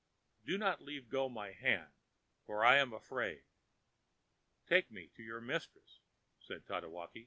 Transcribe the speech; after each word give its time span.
Do 0.47 0.57
not 0.57 0.81
leave 0.81 1.09
go 1.09 1.29
my 1.29 1.51
hand, 1.51 1.91
for 2.47 2.65
I 2.65 2.77
am 2.77 2.91
afraid. 2.91 3.43
Take 4.67 4.89
me 4.91 5.09
to 5.15 5.21
your 5.21 5.41
mistress,ã 5.41 6.01
said 6.43 6.65
Tatewaki. 6.65 7.19